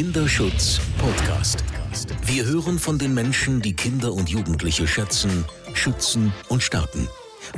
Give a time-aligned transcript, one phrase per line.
[0.00, 1.62] Kinderschutz Podcast.
[2.24, 7.06] Wir hören von den Menschen, die Kinder und Jugendliche schätzen, schützen und stärken.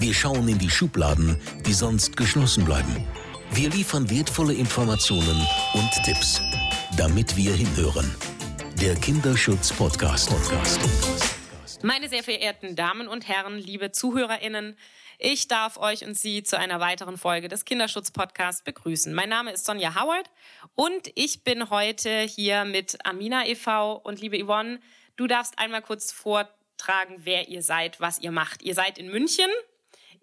[0.01, 3.07] Wir schauen in die Schubladen, die sonst geschlossen bleiben.
[3.53, 6.41] Wir liefern wertvolle Informationen und Tipps,
[6.97, 8.13] damit wir hinhören.
[8.81, 10.29] Der Kinderschutz Podcast.
[10.29, 10.81] Podcast.
[11.85, 14.77] Meine sehr verehrten Damen und Herren, liebe Zuhörerinnen,
[15.23, 19.15] ich darf euch und Sie zu einer weiteren Folge des Kinderschutz-Podcasts begrüßen.
[19.15, 20.29] Mein Name ist Sonja Howard
[20.75, 23.95] und ich bin heute hier mit Amina e.V.
[23.99, 24.81] Und liebe Yvonne,
[25.15, 28.63] du darfst einmal kurz vortragen, wer ihr seid, was ihr macht.
[28.63, 29.49] Ihr seid in München,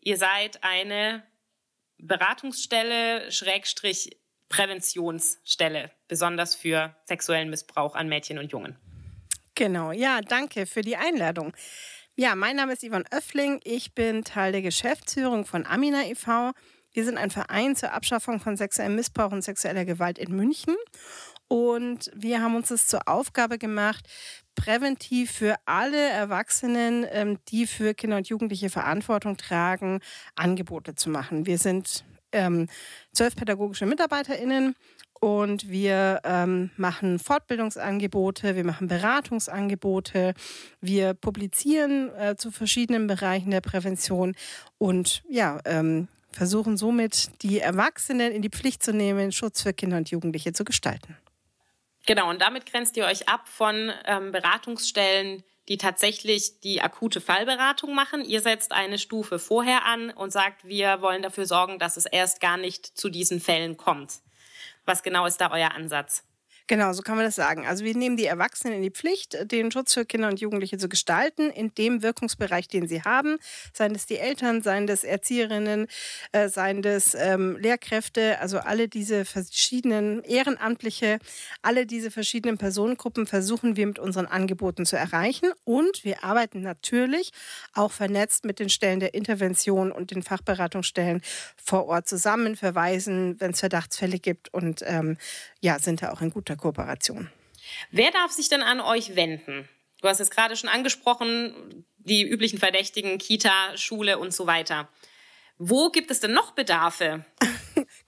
[0.01, 1.23] ihr seid eine
[1.97, 4.17] Beratungsstelle, Schrägstrich
[4.49, 8.75] Präventionsstelle, besonders für sexuellen Missbrauch an Mädchen und Jungen.
[9.55, 11.53] Genau, ja, danke für die Einladung.
[12.21, 13.61] Ja, mein Name ist Yvonne Öffling.
[13.63, 16.51] Ich bin Teil der Geschäftsführung von Amina e.V.
[16.91, 20.75] Wir sind ein Verein zur Abschaffung von sexuellem Missbrauch und sexueller Gewalt in München.
[21.47, 24.05] Und wir haben uns es zur Aufgabe gemacht,
[24.55, 30.01] präventiv für alle Erwachsenen, ähm, die für Kinder und Jugendliche Verantwortung tragen,
[30.35, 31.45] Angebote zu machen.
[31.45, 32.67] Wir sind ähm,
[33.13, 34.75] zwölf pädagogische MitarbeiterInnen
[35.19, 40.33] und wir ähm, machen Fortbildungsangebote, wir machen Beratungsangebote,
[40.81, 44.35] wir publizieren äh, zu verschiedenen Bereichen der Prävention
[44.77, 49.97] und ja, ähm, versuchen somit die Erwachsenen in die Pflicht zu nehmen, Schutz für Kinder
[49.97, 51.17] und Jugendliche zu gestalten.
[52.05, 57.93] Genau, und damit grenzt ihr euch ab von ähm, Beratungsstellen, die tatsächlich die akute Fallberatung
[57.93, 58.25] machen.
[58.25, 62.41] Ihr setzt eine Stufe vorher an und sagt, wir wollen dafür sorgen, dass es erst
[62.41, 64.21] gar nicht zu diesen Fällen kommt.
[64.89, 66.23] Was genau ist da euer Ansatz?
[66.69, 67.65] Genau, so kann man das sagen.
[67.65, 70.87] Also wir nehmen die Erwachsenen in die Pflicht, den Schutz für Kinder und Jugendliche zu
[70.87, 73.37] gestalten, in dem Wirkungsbereich, den sie haben.
[73.73, 75.87] Seien das die Eltern, seien das Erzieherinnen,
[76.31, 81.17] äh, seien das ähm, Lehrkräfte, also alle diese verschiedenen Ehrenamtliche,
[81.63, 85.51] alle diese verschiedenen Personengruppen versuchen wir mit unseren Angeboten zu erreichen.
[85.63, 87.31] Und wir arbeiten natürlich
[87.73, 91.23] auch vernetzt mit den Stellen der Intervention und den Fachberatungsstellen
[91.55, 95.17] vor Ort zusammen, verweisen, wenn es Verdachtsfälle gibt und ähm,
[95.61, 97.29] ja, sind da auch in guter Kooperation.
[97.91, 99.67] Wer darf sich denn an euch wenden?
[100.01, 104.89] Du hast es gerade schon angesprochen, die üblichen Verdächtigen, Kita, Schule und so weiter.
[105.57, 107.25] Wo gibt es denn noch Bedarfe?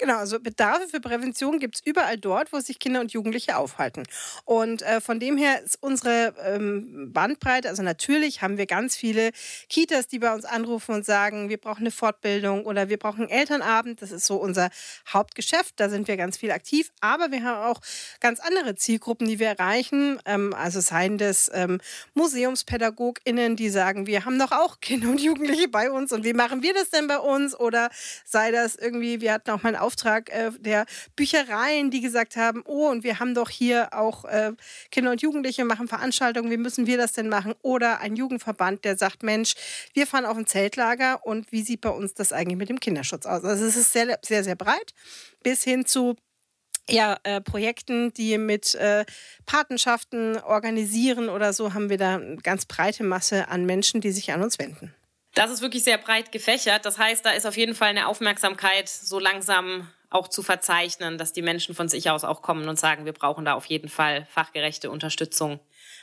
[0.01, 4.01] Genau, also Bedarfe für Prävention gibt es überall dort, wo sich Kinder und Jugendliche aufhalten.
[4.45, 9.29] Und äh, von dem her ist unsere ähm, Bandbreite, also natürlich haben wir ganz viele
[9.69, 13.29] Kitas, die bei uns anrufen und sagen, wir brauchen eine Fortbildung oder wir brauchen einen
[13.29, 14.01] Elternabend.
[14.01, 14.71] Das ist so unser
[15.07, 16.91] Hauptgeschäft, da sind wir ganz viel aktiv.
[16.99, 17.79] Aber wir haben auch
[18.19, 20.19] ganz andere Zielgruppen, die wir erreichen.
[20.25, 21.79] Ähm, also seien das ähm,
[22.15, 26.63] MuseumspädagogInnen, die sagen, wir haben doch auch Kinder und Jugendliche bei uns und wie machen
[26.63, 27.53] wir das denn bei uns?
[27.55, 27.91] Oder
[28.25, 30.85] sei das irgendwie, wir hatten auch mal einen Auftrag äh, der
[31.15, 34.53] Büchereien, die gesagt haben, oh, und wir haben doch hier auch äh,
[34.89, 37.53] Kinder und Jugendliche machen Veranstaltungen, wie müssen wir das denn machen?
[37.61, 39.53] Oder ein Jugendverband, der sagt, Mensch,
[39.93, 43.25] wir fahren auf ein Zeltlager und wie sieht bei uns das eigentlich mit dem Kinderschutz
[43.25, 43.43] aus?
[43.43, 44.93] Also es ist sehr, sehr, sehr breit
[45.43, 46.15] bis hin zu
[46.89, 49.05] ja, äh, Projekten, die mit äh,
[49.45, 54.31] Patenschaften organisieren oder so, haben wir da eine ganz breite Masse an Menschen, die sich
[54.31, 54.93] an uns wenden.
[55.33, 56.85] Das ist wirklich sehr breit gefächert.
[56.85, 61.31] Das heißt, da ist auf jeden Fall eine Aufmerksamkeit so langsam auch zu verzeichnen, dass
[61.31, 64.27] die Menschen von sich aus auch kommen und sagen, wir brauchen da auf jeden Fall
[64.29, 65.59] fachgerechte Unterstützung.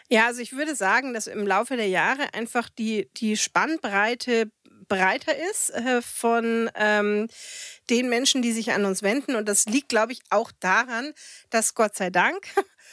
[0.09, 4.51] Ja, also ich würde sagen, dass im Laufe der Jahre einfach die, die Spannbreite
[4.89, 7.29] breiter ist äh, von ähm,
[7.91, 9.37] den Menschen, die sich an uns wenden.
[9.37, 11.13] Und das liegt, glaube ich, auch daran,
[11.51, 12.49] dass Gott sei Dank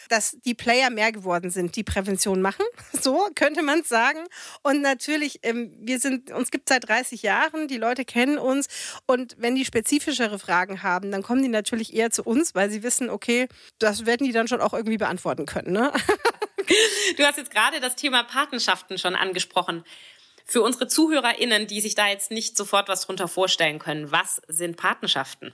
[0.09, 2.65] dass die Player mehr geworden sind, die Prävention machen.
[3.01, 4.19] So könnte man es sagen.
[4.63, 8.67] Und natürlich, ähm, wir sind, uns gibt seit 30 Jahren, die Leute kennen uns.
[9.05, 12.81] Und wenn die spezifischere Fragen haben, dann kommen die natürlich eher zu uns, weil sie
[12.81, 15.73] wissen, okay, das werden die dann schon auch irgendwie beantworten können.
[15.73, 15.91] Ne?
[17.17, 19.83] Du hast jetzt gerade das Thema Patenschaften schon angesprochen.
[20.45, 24.77] Für unsere ZuhörerInnen, die sich da jetzt nicht sofort was drunter vorstellen können, was sind
[24.77, 25.53] Patenschaften?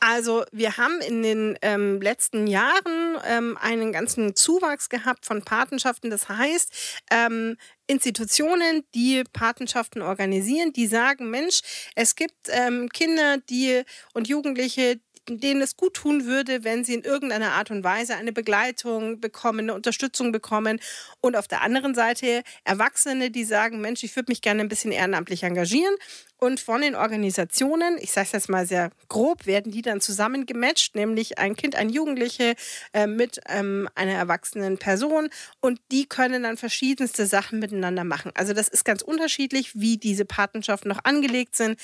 [0.00, 6.10] Also wir haben in den ähm, letzten Jahren ähm, einen ganzen Zuwachs gehabt von Patenschaften.
[6.10, 6.72] Das heißt,
[7.10, 7.56] ähm,
[7.86, 11.60] Institutionen, die Patenschaften organisieren, die sagen, Mensch,
[11.94, 13.82] es gibt ähm, Kinder, die
[14.12, 18.32] und Jugendliche, denen es gut tun würde, wenn sie in irgendeiner Art und Weise eine
[18.32, 20.80] Begleitung bekommen, eine Unterstützung bekommen.
[21.20, 24.92] Und auf der anderen Seite Erwachsene, die sagen, Mensch, ich würde mich gerne ein bisschen
[24.92, 25.94] ehrenamtlich engagieren.
[26.40, 30.94] Und von den Organisationen, ich sage es jetzt mal sehr grob, werden die dann zusammengematcht,
[30.94, 32.54] nämlich ein Kind, ein Jugendliche
[32.92, 35.30] äh, mit ähm, einer erwachsenen Person.
[35.60, 38.30] Und die können dann verschiedenste Sachen miteinander machen.
[38.34, 41.80] Also das ist ganz unterschiedlich, wie diese Patenschaften noch angelegt sind.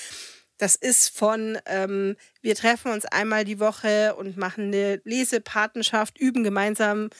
[0.65, 6.43] Das ist von, ähm, wir treffen uns einmal die Woche und machen eine Lesepatenschaft, üben
[6.43, 7.11] gemeinsam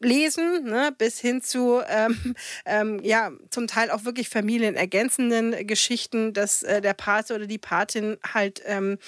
[0.00, 2.34] lesen, ne, bis hin zu ähm,
[2.66, 8.16] ähm, ja zum Teil auch wirklich familienergänzenden Geschichten, dass äh, der Pate oder die Patin
[8.24, 8.98] halt ähm,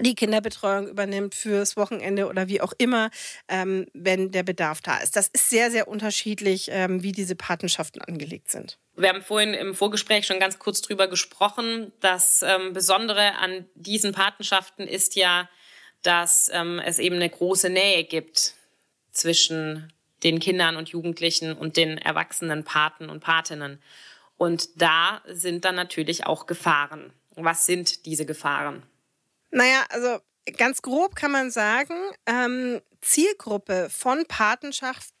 [0.00, 3.10] die Kinderbetreuung übernimmt fürs Wochenende oder wie auch immer,
[3.46, 5.14] ähm, wenn der Bedarf da ist.
[5.14, 8.80] Das ist sehr, sehr unterschiedlich, ähm, wie diese Patenschaften angelegt sind.
[8.96, 11.92] Wir haben vorhin im Vorgespräch schon ganz kurz drüber gesprochen.
[12.00, 15.48] Das ähm, Besondere an diesen Patenschaften ist ja,
[16.02, 18.54] dass ähm, es eben eine große Nähe gibt
[19.10, 19.92] zwischen
[20.22, 23.82] den Kindern und Jugendlichen und den erwachsenen Paten und Patinnen.
[24.36, 27.12] Und da sind dann natürlich auch Gefahren.
[27.34, 28.84] Was sind diese Gefahren?
[29.50, 30.18] Naja, also
[30.56, 31.94] ganz grob kann man sagen,
[32.26, 34.24] ähm, Zielgruppe von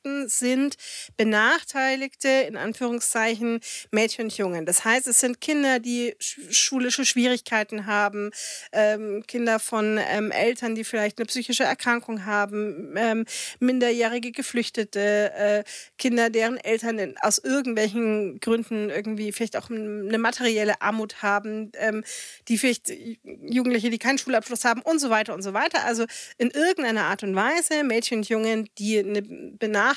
[0.04, 0.76] Patenschaften sind
[1.16, 3.60] benachteiligte, in Anführungszeichen,
[3.90, 4.66] Mädchen und Jungen.
[4.66, 8.30] Das heißt, es sind Kinder, die schulische Schwierigkeiten haben,
[8.72, 13.24] ähm, Kinder von ähm, Eltern, die vielleicht eine psychische Erkrankung haben, ähm,
[13.60, 15.64] minderjährige Geflüchtete, äh,
[15.98, 22.04] Kinder, deren Eltern aus irgendwelchen Gründen irgendwie vielleicht auch eine materielle Armut haben, ähm,
[22.48, 22.92] die vielleicht
[23.24, 25.84] Jugendliche, die keinen Schulabschluss haben und so weiter und so weiter.
[25.84, 26.04] Also
[26.38, 29.93] in irgendeiner Art und Weise Mädchen und Jungen, die eine Benachteiligung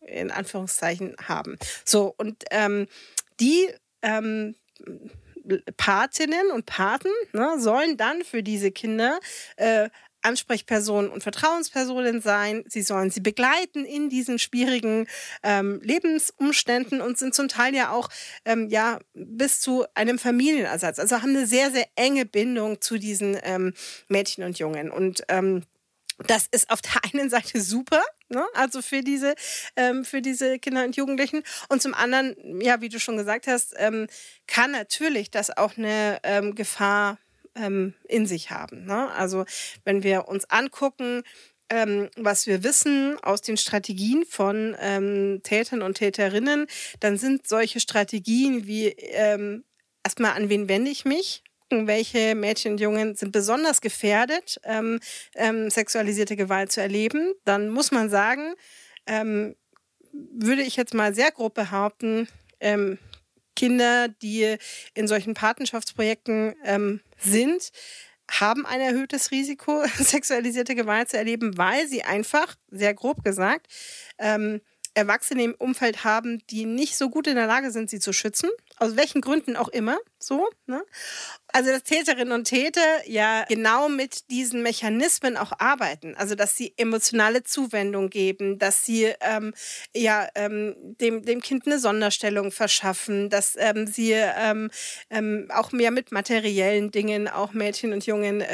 [0.00, 1.58] in Anführungszeichen haben.
[1.84, 2.86] So, und ähm,
[3.40, 3.68] die
[4.02, 4.54] ähm,
[5.76, 9.18] Patinnen und Paten ne, sollen dann für diese Kinder
[9.56, 9.88] äh,
[10.22, 12.64] Ansprechpersonen und Vertrauenspersonen sein.
[12.66, 15.06] Sie sollen sie begleiten in diesen schwierigen
[15.42, 18.08] ähm, Lebensumständen und sind zum Teil ja auch
[18.44, 20.98] ähm, ja bis zu einem Familienersatz.
[20.98, 23.74] Also haben eine sehr sehr enge Bindung zu diesen ähm,
[24.08, 25.62] Mädchen und Jungen und ähm,
[26.26, 28.44] das ist auf der einen Seite super, ne?
[28.54, 29.34] also für diese,
[29.76, 31.42] ähm, für diese Kinder und Jugendlichen.
[31.68, 34.06] Und zum anderen, ja, wie du schon gesagt hast, ähm,
[34.46, 37.18] kann natürlich das auch eine ähm, Gefahr
[37.54, 38.84] ähm, in sich haben.
[38.84, 39.10] Ne?
[39.12, 39.44] Also
[39.84, 41.22] wenn wir uns angucken,
[41.70, 46.66] ähm, was wir wissen aus den Strategien von ähm, Tätern und Täterinnen,
[47.00, 49.64] dann sind solche Strategien wie ähm,
[50.02, 51.42] erstmal an wen wende ich mich?
[51.70, 55.00] Welche Mädchen und Jungen sind besonders gefährdet, ähm,
[55.34, 58.54] ähm, sexualisierte Gewalt zu erleben, dann muss man sagen,
[59.06, 59.54] ähm,
[60.12, 62.28] würde ich jetzt mal sehr grob behaupten,
[62.60, 62.98] ähm,
[63.54, 64.56] Kinder, die
[64.94, 67.70] in solchen Patenschaftsprojekten ähm, sind,
[68.30, 73.66] haben ein erhöhtes Risiko, sexualisierte Gewalt zu erleben, weil sie einfach, sehr grob gesagt,
[74.18, 74.60] ähm,
[74.94, 78.50] Erwachsene im Umfeld haben, die nicht so gut in der Lage sind, sie zu schützen,
[78.78, 80.48] aus welchen Gründen auch immer, so.
[80.66, 80.82] Ne?
[81.50, 86.14] Also, dass Täterinnen und Täter ja genau mit diesen Mechanismen auch arbeiten.
[86.16, 89.54] Also, dass sie emotionale Zuwendung geben, dass sie ähm,
[89.94, 94.70] ja ähm, dem, dem Kind eine Sonderstellung verschaffen, dass ähm, sie ähm,
[95.10, 98.44] ähm, auch mehr mit materiellen Dingen, auch Mädchen und Jungen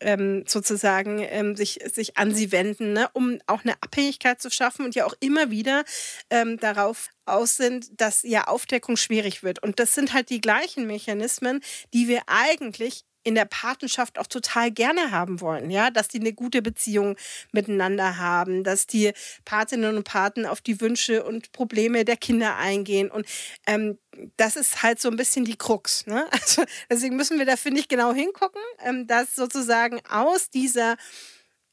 [0.00, 3.08] ähm, sozusagen sich, sich an sie wenden, ne?
[3.12, 5.84] um auch eine Abhängigkeit zu schaffen und ja auch immer wieder
[6.28, 9.62] darauf aus sind, dass ja Aufdeckung schwierig wird.
[9.62, 11.60] Und das sind halt die gleichen Mechanismen,
[11.92, 16.32] die wir eigentlich in der Patenschaft auch total gerne haben wollen, ja, dass die eine
[16.32, 17.16] gute Beziehung
[17.52, 19.12] miteinander haben, dass die
[19.44, 23.26] Patinnen und Paten auf die Wünsche und Probleme der Kinder eingehen und
[23.66, 23.98] ähm,
[24.36, 26.26] das ist halt so ein bisschen die Krux, ne?
[26.32, 30.96] Also deswegen müssen wir da finde ich genau hingucken, ähm, dass sozusagen aus dieser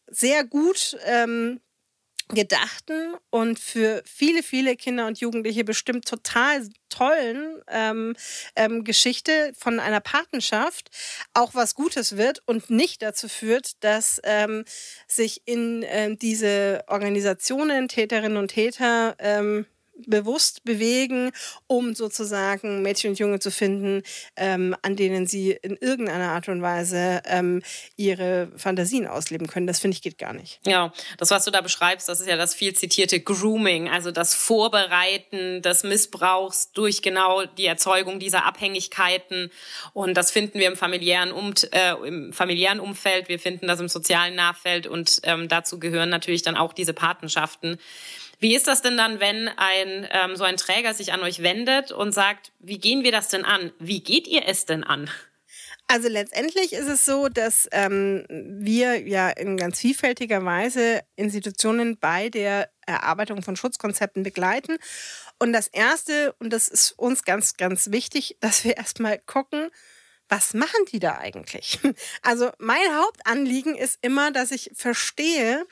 [0.10, 1.60] sehr gut ähm,
[2.30, 8.16] gedachten und für viele, viele Kinder und Jugendliche bestimmt total tollen ähm,
[8.56, 10.90] ähm, Geschichte von einer Patenschaft
[11.34, 14.66] auch was Gutes wird und nicht dazu führt, dass ähm,
[15.08, 19.66] sich in ähm, diese Organisationen, Täterinnen und Täter, ähm,
[20.06, 21.32] bewusst bewegen,
[21.68, 24.04] um sozusagen Mädchen und Junge zu finden,
[24.36, 27.62] ähm, an denen sie in irgendeiner Art und Weise ähm,
[27.96, 29.68] ihre Fantasien ausleben können.
[29.68, 30.60] Das finde ich geht gar nicht.
[30.66, 34.34] Ja, das, was du da beschreibst, das ist ja das viel zitierte Grooming, also das
[34.34, 39.52] Vorbereiten des Missbrauchs durch genau die Erzeugung dieser Abhängigkeiten.
[39.94, 43.88] Und das finden wir im familiären, um, äh, im familiären Umfeld, wir finden das im
[43.88, 47.78] sozialen Nachfeld und ähm, dazu gehören natürlich dann auch diese Patenschaften.
[48.40, 51.92] Wie ist das denn dann, wenn ein ähm, so ein Träger sich an euch wendet
[51.92, 53.72] und sagt, wie gehen wir das denn an?
[53.80, 55.10] Wie geht ihr es denn an?
[55.90, 62.30] Also letztendlich ist es so, dass ähm, wir ja in ganz vielfältiger Weise Institutionen bei
[62.30, 64.78] der Erarbeitung von Schutzkonzepten begleiten.
[65.40, 69.70] Und das Erste, und das ist uns ganz, ganz wichtig, dass wir erstmal gucken,
[70.30, 71.80] was machen die da eigentlich?
[72.22, 75.66] Also mein Hauptanliegen ist immer, dass ich verstehe,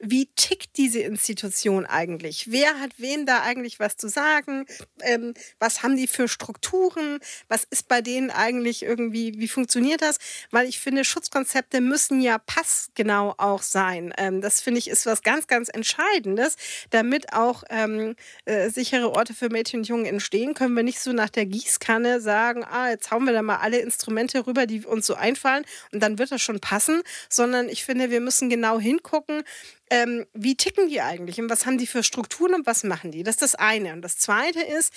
[0.00, 2.50] wie tickt diese Institution eigentlich?
[2.50, 4.64] Wer hat wem da eigentlich was zu sagen?
[5.02, 7.18] Ähm, was haben die für Strukturen?
[7.48, 10.18] Was ist bei denen eigentlich irgendwie, wie funktioniert das?
[10.50, 14.12] Weil ich finde, Schutzkonzepte müssen ja passgenau auch sein.
[14.18, 16.56] Ähm, das finde ich ist was ganz, ganz Entscheidendes,
[16.90, 18.14] damit auch ähm,
[18.44, 20.54] äh, sichere Orte für Mädchen und Jungen entstehen.
[20.54, 23.78] Können wir nicht so nach der Gießkanne sagen, ah, jetzt hauen wir da mal alle
[23.78, 28.10] Instrumente rüber, die uns so einfallen und dann wird das schon passen, sondern ich finde,
[28.10, 29.42] wir müssen genau hingucken,
[29.90, 33.22] ähm, wie ticken die eigentlich und was haben die für Strukturen und was machen die?
[33.22, 33.92] Das ist das eine.
[33.92, 34.92] Und das zweite ist,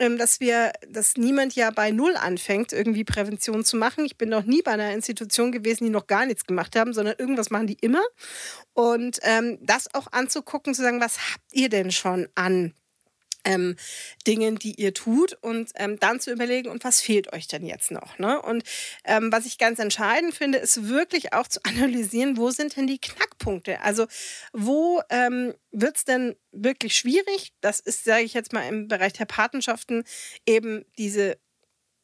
[0.00, 4.06] ähm, dass wir, dass niemand ja bei Null anfängt, irgendwie Prävention zu machen.
[4.06, 7.16] Ich bin noch nie bei einer Institution gewesen, die noch gar nichts gemacht haben, sondern
[7.18, 8.02] irgendwas machen die immer.
[8.72, 12.72] Und ähm, das auch anzugucken, zu sagen, was habt ihr denn schon an
[13.44, 13.76] ähm,
[14.26, 17.90] Dingen, die ihr tut und ähm, dann zu überlegen, und was fehlt euch denn jetzt
[17.90, 18.18] noch?
[18.18, 18.40] Ne?
[18.40, 18.64] Und
[19.04, 23.00] ähm, was ich ganz entscheidend finde, ist wirklich auch zu analysieren, wo sind denn die
[23.00, 23.80] Knackpunkte?
[23.80, 24.06] Also
[24.52, 27.52] wo ähm, wird es denn wirklich schwierig?
[27.60, 30.04] Das ist, sage ich jetzt mal, im Bereich der Patenschaften
[30.46, 31.38] eben diese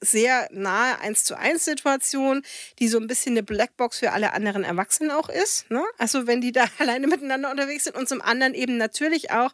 [0.00, 2.42] sehr nahe 1 zu 1 Situation,
[2.78, 5.70] die so ein bisschen eine Blackbox für alle anderen Erwachsenen auch ist.
[5.70, 5.82] Ne?
[5.98, 9.52] Also wenn die da alleine miteinander unterwegs sind und zum anderen eben natürlich auch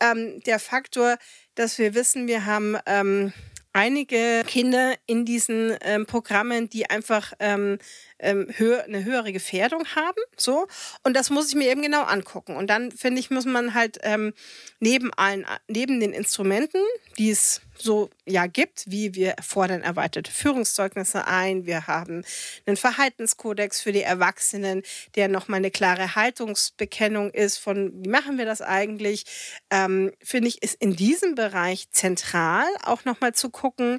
[0.00, 1.16] ähm, der Faktor,
[1.54, 3.32] dass wir wissen, wir haben ähm,
[3.72, 7.78] einige Kinder in diesen ähm, Programmen, die einfach ähm,
[8.18, 10.20] ähm, höher, eine höhere Gefährdung haben.
[10.36, 10.66] So.
[11.04, 12.56] Und das muss ich mir eben genau angucken.
[12.56, 14.34] Und dann, finde ich, muss man halt ähm,
[14.80, 16.80] neben allen, neben den Instrumenten,
[17.18, 22.24] die es so ja gibt, wie wir fordern erweiterte Führungszeugnisse ein, wir haben
[22.66, 24.82] einen Verhaltenskodex für die Erwachsenen,
[25.14, 29.24] der nochmal eine klare Haltungsbekennung ist von, wie machen wir das eigentlich,
[29.70, 33.98] ähm, finde ich, ist in diesem Bereich zentral auch nochmal zu gucken,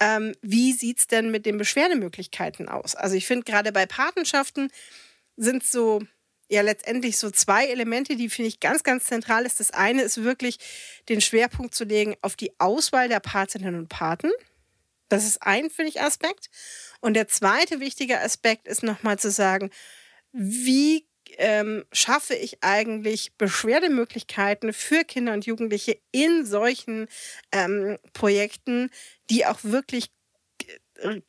[0.00, 2.94] ähm, wie sieht es denn mit den Beschwerdemöglichkeiten aus?
[2.94, 4.70] Also ich finde gerade bei Patenschaften
[5.36, 6.02] sind so
[6.48, 9.60] ja letztendlich so zwei Elemente, die finde ich ganz, ganz zentral ist.
[9.60, 10.58] Das eine ist wirklich
[11.08, 14.30] den Schwerpunkt zu legen auf die Auswahl der Patinnen und Paten.
[15.08, 16.50] Das ist ein, finde ich, Aspekt.
[17.00, 19.70] Und der zweite wichtige Aspekt ist nochmal zu sagen,
[20.32, 27.06] wie ähm, schaffe ich eigentlich Beschwerdemöglichkeiten für Kinder und Jugendliche in solchen
[27.52, 28.90] ähm, Projekten,
[29.30, 30.10] die auch wirklich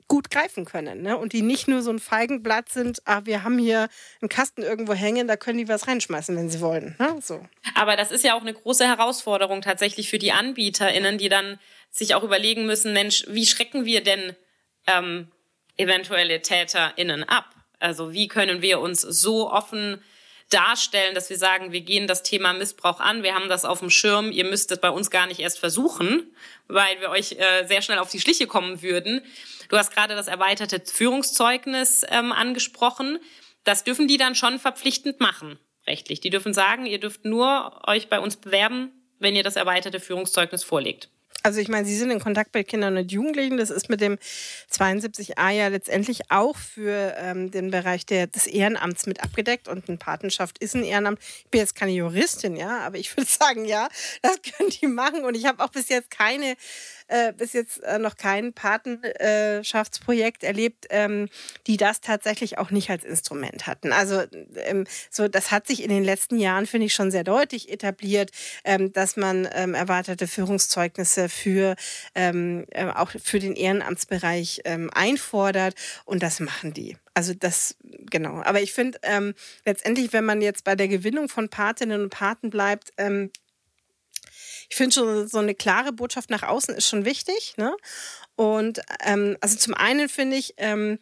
[0.07, 1.17] gut greifen können ne?
[1.17, 3.87] und die nicht nur so ein Feigenblatt sind, ach, wir haben hier
[4.21, 6.95] einen Kasten irgendwo hängen, da können die was reinschmeißen, wenn sie wollen.
[6.97, 7.19] Ne?
[7.21, 7.45] So.
[7.75, 11.59] Aber das ist ja auch eine große Herausforderung tatsächlich für die AnbieterInnen, die dann
[11.91, 14.35] sich auch überlegen müssen, Mensch, wie schrecken wir denn
[14.87, 15.27] ähm,
[15.77, 17.55] eventuelle TäterInnen ab?
[17.79, 20.01] Also wie können wir uns so offen
[20.49, 23.89] darstellen, dass wir sagen, wir gehen das Thema Missbrauch an, wir haben das auf dem
[23.89, 26.35] Schirm, ihr müsst es bei uns gar nicht erst versuchen,
[26.67, 29.21] weil wir euch äh, sehr schnell auf die Schliche kommen würden.
[29.69, 33.19] Du hast gerade das erweiterte Führungszeugnis ähm, angesprochen.
[33.63, 36.21] Das dürfen die dann schon verpflichtend machen, rechtlich.
[36.21, 40.63] Die dürfen sagen, ihr dürft nur euch bei uns bewerben, wenn ihr das erweiterte Führungszeugnis
[40.63, 41.09] vorlegt.
[41.41, 43.57] Also ich meine, Sie sind in Kontakt mit Kindern und Jugendlichen.
[43.57, 44.17] Das ist mit dem
[44.71, 49.67] 72a ja letztendlich auch für ähm, den Bereich der, des Ehrenamts mit abgedeckt.
[49.67, 51.19] Und eine Patenschaft ist ein Ehrenamt.
[51.19, 53.87] Ich bin jetzt keine Juristin, ja, aber ich würde sagen, ja,
[54.21, 55.23] das können die machen.
[55.23, 56.55] Und ich habe auch bis jetzt keine
[57.09, 61.27] äh, bis jetzt äh, noch kein Patenschaftsprojekt erlebt, ähm,
[61.67, 63.91] die das tatsächlich auch nicht als Instrument hatten.
[63.91, 64.23] Also
[64.55, 68.31] ähm, so, das hat sich in den letzten Jahren, finde ich, schon sehr deutlich etabliert,
[68.63, 71.75] ähm, dass man ähm, erweiterte Führungszeugnisse für
[72.13, 75.75] ähm, äh, auch für den Ehrenamtsbereich ähm, einfordert
[76.05, 76.95] und das machen die.
[77.15, 77.75] Also das,
[78.09, 78.41] genau.
[78.43, 78.99] Aber ich finde
[79.65, 82.93] letztendlich, wenn man jetzt bei der Gewinnung von Patinnen und Paten bleibt,
[84.69, 87.55] ich finde schon, so eine klare Botschaft nach außen ist schon wichtig.
[87.57, 87.75] Ne?
[88.35, 90.99] Und ähm, also zum einen finde ich, ähm,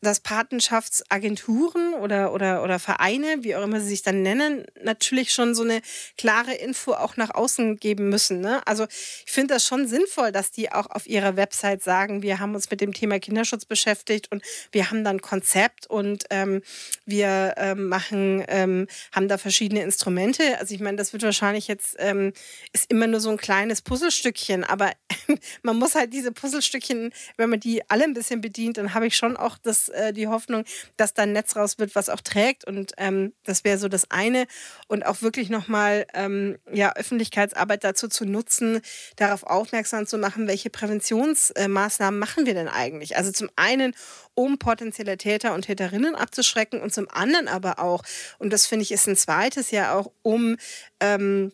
[0.00, 5.54] dass Patenschaftsagenturen oder, oder, oder Vereine, wie auch immer sie sich dann nennen, natürlich schon
[5.54, 5.82] so eine
[6.16, 8.40] klare Info auch nach außen geben müssen.
[8.40, 8.66] Ne?
[8.66, 8.86] Also
[9.26, 12.70] ich finde das schon sinnvoll, dass die auch auf ihrer Website sagen, wir haben uns
[12.70, 14.42] mit dem Thema Kinderschutz beschäftigt und
[14.72, 16.62] wir haben dann Konzept und ähm,
[17.04, 20.58] wir ähm, machen, ähm, haben da verschiedene Instrumente.
[20.58, 22.32] Also ich meine, das wird wahrscheinlich jetzt, ähm,
[22.72, 24.92] ist immer nur so ein kleines Puzzlestückchen, aber
[25.62, 29.16] man muss halt diese Puzzlestückchen, wenn man die alle ein bisschen bedient, dann habe ich
[29.16, 30.64] schon auch das äh, die Hoffnung,
[30.96, 32.66] dass da ein Netz raus wird, was auch trägt.
[32.66, 34.46] Und ähm, das wäre so das eine.
[34.88, 38.80] Und auch wirklich nochmal ähm, ja, Öffentlichkeitsarbeit dazu zu nutzen,
[39.16, 43.16] darauf aufmerksam zu machen, welche Präventionsmaßnahmen machen wir denn eigentlich?
[43.16, 43.94] Also zum einen,
[44.34, 48.02] um potenzielle Täter und Täterinnen abzuschrecken und zum anderen aber auch,
[48.38, 50.56] und das finde ich ist ein zweites ja auch, um
[51.00, 51.52] ähm,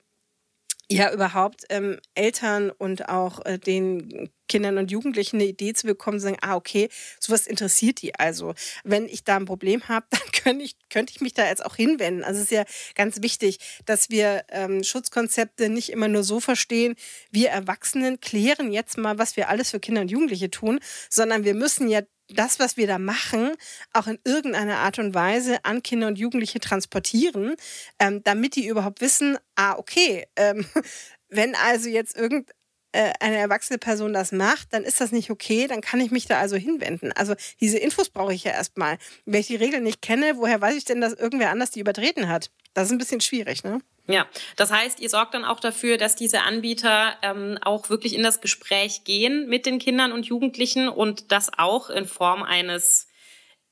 [0.90, 6.20] ja überhaupt ähm, Eltern und auch äh, den Kindern und Jugendlichen eine Idee zu bekommen,
[6.20, 6.88] sagen, ah, okay,
[7.18, 8.54] sowas interessiert die also.
[8.84, 11.76] Wenn ich da ein Problem habe, dann könnte ich, könnte ich mich da jetzt auch
[11.76, 12.22] hinwenden.
[12.22, 12.64] Also es ist ja
[12.94, 16.94] ganz wichtig, dass wir ähm, Schutzkonzepte nicht immer nur so verstehen,
[17.30, 20.78] wir Erwachsenen klären jetzt mal, was wir alles für Kinder und Jugendliche tun,
[21.10, 23.52] sondern wir müssen ja das, was wir da machen,
[23.92, 27.54] auch in irgendeiner Art und Weise an Kinder und Jugendliche transportieren,
[27.98, 30.66] ähm, damit die überhaupt wissen, ah, okay, ähm,
[31.28, 32.54] wenn also jetzt irgendeine
[32.92, 36.38] äh, erwachsene Person das macht, dann ist das nicht okay, dann kann ich mich da
[36.38, 37.12] also hinwenden.
[37.12, 38.98] Also diese Infos brauche ich ja erstmal.
[39.24, 42.28] Wenn ich die Regeln nicht kenne, woher weiß ich denn, dass irgendwer anders die übertreten
[42.28, 42.50] hat?
[42.74, 43.80] Das ist ein bisschen schwierig, ne?
[44.08, 48.22] Ja, das heißt, ihr sorgt dann auch dafür, dass diese Anbieter ähm, auch wirklich in
[48.22, 53.08] das Gespräch gehen mit den Kindern und Jugendlichen und das auch in Form eines,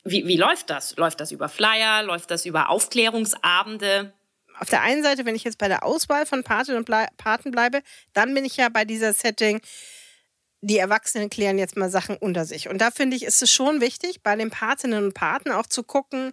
[0.03, 0.97] wie, wie läuft das?
[0.97, 2.03] Läuft das über Flyer?
[2.03, 4.13] Läuft das über Aufklärungsabende?
[4.59, 7.51] Auf der einen Seite, wenn ich jetzt bei der Auswahl von Paten und Ble Paten
[7.51, 9.61] bleibe, dann bin ich ja bei dieser Setting,
[10.63, 12.69] die Erwachsenen klären jetzt mal Sachen unter sich.
[12.69, 15.83] Und da finde ich, ist es schon wichtig, bei den Patinnen und Paten auch zu
[15.83, 16.33] gucken,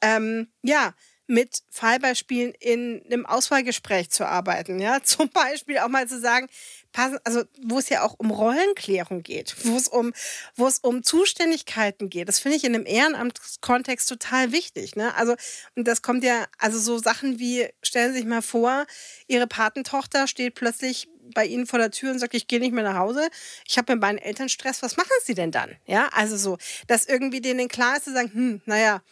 [0.00, 0.94] ähm, ja,
[1.26, 4.78] mit Fallbeispielen in einem Auswahlgespräch zu arbeiten.
[4.78, 6.48] Ja, zum Beispiel auch mal zu sagen,
[6.92, 10.12] passen, also wo es ja auch um Rollenklärung geht, wo es um,
[10.54, 12.28] wo es um Zuständigkeiten geht.
[12.28, 14.96] Das finde ich in einem Ehrenamtskontext total wichtig.
[14.96, 15.14] Ne?
[15.14, 15.34] Also,
[15.74, 18.86] und das kommt ja, also so Sachen wie, stellen Sie sich mal vor,
[19.26, 22.84] Ihre Patentochter steht plötzlich bei Ihnen vor der Tür und sagt, ich gehe nicht mehr
[22.84, 23.28] nach Hause,
[23.68, 25.76] ich habe mit meinen Eltern Stress, was machen Sie denn dann?
[25.86, 26.56] Ja, also so,
[26.86, 29.02] dass irgendwie denen klar ist zu sagen, hm, naja,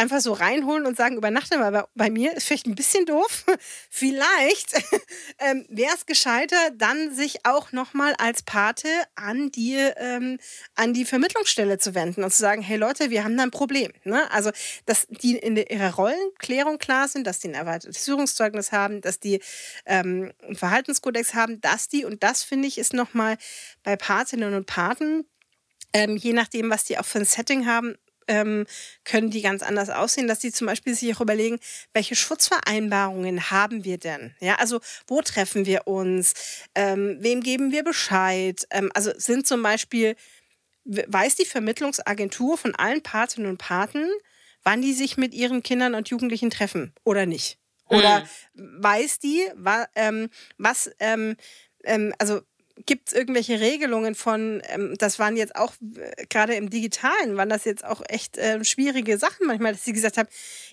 [0.00, 3.44] einfach so reinholen und sagen, übernachte mal bei, bei mir, ist vielleicht ein bisschen doof.
[3.90, 4.72] vielleicht
[5.38, 10.38] ähm, wäre es gescheiter, dann sich auch nochmal als Pate an die, ähm,
[10.74, 13.92] an die Vermittlungsstelle zu wenden und zu sagen, hey Leute, wir haben da ein Problem.
[14.04, 14.30] Ne?
[14.32, 14.50] Also,
[14.86, 19.40] dass die in ihrer Rollenklärung klar sind, dass die ein erweitertes Führungszeugnis haben, dass die
[19.84, 23.36] ähm, einen Verhaltenskodex haben, dass die, und das finde ich, ist nochmal
[23.82, 25.26] bei Patinnen und Paten,
[25.92, 27.96] ähm, je nachdem, was die auch für ein Setting haben,
[28.28, 28.66] ähm,
[29.04, 31.58] können die ganz anders aussehen, dass die zum Beispiel sich auch überlegen,
[31.92, 34.34] welche Schutzvereinbarungen haben wir denn?
[34.40, 36.34] Ja, also wo treffen wir uns?
[36.74, 38.66] Ähm, wem geben wir Bescheid?
[38.70, 40.16] Ähm, also sind zum Beispiel,
[40.84, 44.08] weiß die Vermittlungsagentur von allen Patinnen und Paten,
[44.62, 47.58] wann die sich mit ihren Kindern und Jugendlichen treffen oder nicht?
[47.88, 48.20] Oder
[48.54, 48.82] mhm.
[48.82, 51.36] weiß die, wa, ähm, was, ähm,
[51.84, 52.40] ähm, also
[52.86, 57.48] gibt es irgendwelche Regelungen von, ähm, das waren jetzt auch, äh, gerade im Digitalen, waren
[57.48, 60.28] das jetzt auch echt äh, schwierige Sachen manchmal, dass sie gesagt haben,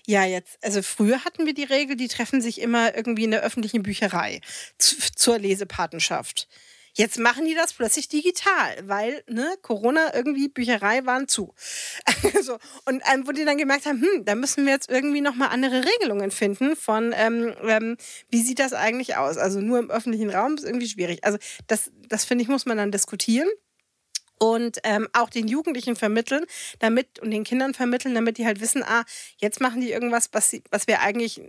[0.06, 3.42] ja jetzt, also früher hatten wir die Regel, die treffen sich immer irgendwie in der
[3.42, 4.40] öffentlichen Bücherei
[4.78, 6.48] zu, zur Lesepatenschaft.
[6.98, 11.54] Jetzt machen die das plötzlich digital, weil ne, Corona irgendwie Bücherei waren zu.
[12.42, 15.50] so, und ähm, wo die dann gemerkt haben, hm, da müssen wir jetzt irgendwie nochmal
[15.50, 17.96] andere Regelungen finden von, ähm, ähm,
[18.30, 19.38] wie sieht das eigentlich aus?
[19.38, 21.22] Also nur im öffentlichen Raum ist irgendwie schwierig.
[21.22, 23.48] Also das, das finde ich, muss man dann diskutieren
[24.38, 26.44] und ähm, auch den Jugendlichen vermitteln,
[26.78, 29.04] damit und den Kindern vermitteln, damit die halt wissen, ah,
[29.38, 31.40] jetzt machen die irgendwas, was sie, was wir eigentlich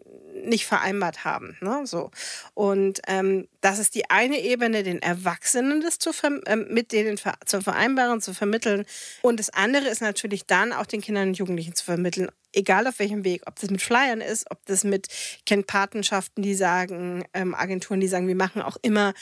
[0.43, 1.57] nicht vereinbart haben.
[1.61, 1.81] Ne?
[1.85, 2.11] So.
[2.53, 6.11] Und ähm, das ist die eine Ebene, den Erwachsenen das zu
[6.45, 8.85] äh, mit denen zu vereinbaren, zu vermitteln.
[9.21, 12.99] Und das andere ist natürlich dann auch den Kindern und Jugendlichen zu vermitteln, egal auf
[12.99, 15.07] welchem Weg, ob das mit Flyern ist, ob das mit
[15.45, 19.13] Kennpatenschaften, die sagen, ähm, Agenturen, die sagen, wir machen auch immer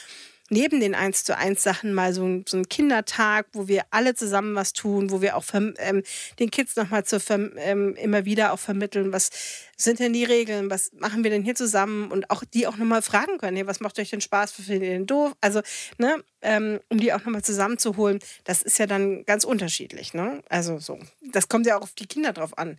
[0.50, 4.54] neben den 1 zu 1 Sachen mal so, so einen Kindertag, wo wir alle zusammen
[4.54, 6.02] was tun, wo wir auch ähm,
[6.38, 7.04] den Kids nochmal
[7.56, 9.30] ähm, immer wieder auch vermitteln, was
[9.76, 13.02] sind denn die Regeln, was machen wir denn hier zusammen und auch die auch nochmal
[13.02, 15.32] fragen können, hey, was macht euch denn Spaß, was findet ihr denn doof?
[15.40, 15.60] Also,
[15.98, 20.42] ne, ähm, um die auch nochmal zusammenzuholen, das ist ja dann ganz unterschiedlich, ne?
[20.48, 20.98] Also so,
[21.32, 22.78] das kommt ja auch auf die Kinder drauf an.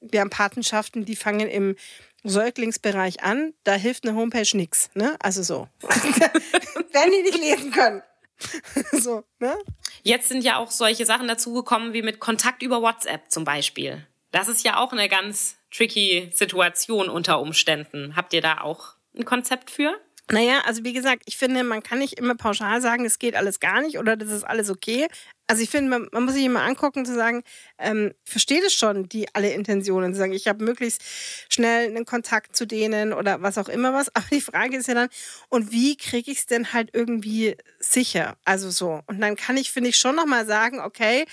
[0.00, 1.76] Wir haben Patenschaften, die fangen im
[2.24, 4.90] Säuglingsbereich an, da hilft eine Homepage nichts.
[4.94, 5.16] Ne?
[5.20, 5.68] Also so.
[5.82, 8.02] Wenn die nicht lesen können.
[8.92, 9.56] so, ne?
[10.02, 14.06] Jetzt sind ja auch solche Sachen dazugekommen wie mit Kontakt über WhatsApp zum Beispiel.
[14.32, 18.16] Das ist ja auch eine ganz tricky Situation unter Umständen.
[18.16, 19.98] Habt ihr da auch ein Konzept für?
[20.30, 23.58] Naja, also wie gesagt, ich finde, man kann nicht immer pauschal sagen, es geht alles
[23.58, 25.08] gar nicht oder das ist alles okay.
[25.50, 27.42] Also ich finde, man, man, muss sich immer angucken, zu sagen,
[27.76, 31.02] ähm, versteht es schon, die alle Intentionen, zu sagen, ich habe möglichst
[31.48, 34.08] schnell einen Kontakt zu denen oder was auch immer was.
[34.14, 35.08] Aber die Frage ist ja dann,
[35.48, 38.36] und wie kriege ich es denn halt irgendwie sicher?
[38.44, 39.00] Also so.
[39.08, 41.24] Und dann kann ich, finde ich, schon nochmal sagen, okay,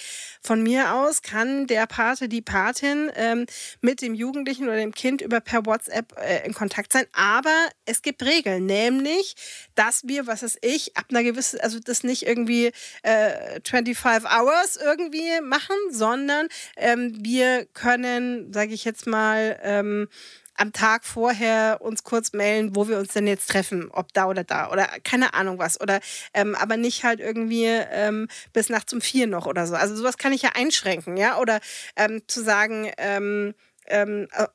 [0.41, 3.45] von mir aus kann der Pate, die Patin ähm,
[3.81, 7.05] mit dem Jugendlichen oder dem Kind über per WhatsApp äh, in Kontakt sein.
[7.13, 9.35] Aber es gibt Regeln, nämlich,
[9.75, 12.71] dass wir, was ist ich, ab einer gewissen, also das nicht irgendwie
[13.03, 20.07] äh, 25 Five Hours irgendwie machen, sondern ähm, wir können, sage ich jetzt mal, ähm,
[20.55, 24.45] am Tag vorher uns kurz melden, wo wir uns denn jetzt treffen, ob da oder
[24.45, 25.81] da oder keine Ahnung was.
[25.81, 25.99] Oder
[26.33, 29.75] ähm, aber nicht halt irgendwie ähm, bis nachts um vier noch oder so.
[29.75, 31.37] Also sowas kann ich ja einschränken, ja.
[31.39, 31.59] Oder
[31.97, 33.55] ähm, zu sagen, ähm,
[33.87, 34.47] ähm, äh,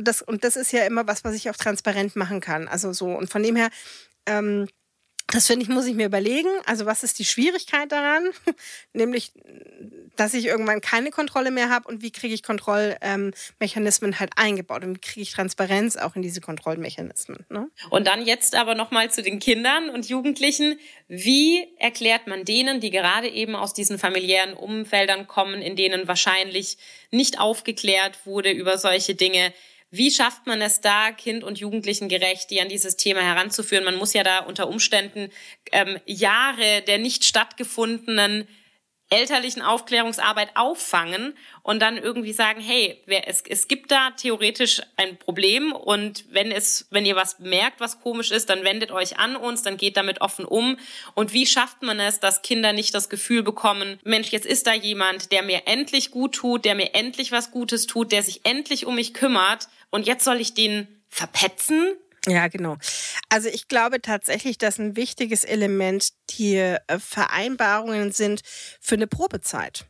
[0.00, 2.68] das, und das ist ja immer was, was ich auch transparent machen kann.
[2.68, 3.70] Also so, und von dem her,
[4.26, 4.68] ähm,
[5.32, 6.50] das finde ich, muss ich mir überlegen.
[6.66, 8.28] Also, was ist die Schwierigkeit daran?
[8.92, 9.32] Nämlich,
[10.14, 14.96] dass ich irgendwann keine Kontrolle mehr habe und wie kriege ich Kontrollmechanismen halt eingebaut und
[14.96, 17.46] wie kriege ich Transparenz auch in diese Kontrollmechanismen.
[17.48, 17.70] Ne?
[17.88, 20.78] Und dann jetzt aber nochmal zu den Kindern und Jugendlichen.
[21.08, 26.76] Wie erklärt man denen, die gerade eben aus diesen familiären Umfeldern kommen, in denen wahrscheinlich
[27.10, 29.54] nicht aufgeklärt wurde über solche Dinge,
[29.92, 33.84] wie schafft man es da, Kind und Jugendlichen gerecht, die an dieses Thema heranzuführen?
[33.84, 35.30] Man muss ja da unter Umständen
[35.70, 38.48] ähm, Jahre der nicht stattgefundenen
[39.12, 45.18] elterlichen Aufklärungsarbeit auffangen und dann irgendwie sagen, hey, wer, es, es gibt da theoretisch ein
[45.18, 49.36] Problem und wenn es, wenn ihr was merkt, was komisch ist, dann wendet euch an
[49.36, 50.78] uns, dann geht damit offen um.
[51.14, 54.72] Und wie schafft man es, dass Kinder nicht das Gefühl bekommen, Mensch, jetzt ist da
[54.72, 58.86] jemand, der mir endlich gut tut, der mir endlich was Gutes tut, der sich endlich
[58.86, 61.92] um mich kümmert und jetzt soll ich den verpetzen?
[62.26, 62.76] Ja, genau.
[63.28, 68.42] Also ich glaube tatsächlich, dass ein wichtiges Element die äh, Vereinbarungen sind
[68.80, 69.86] für eine Probezeit.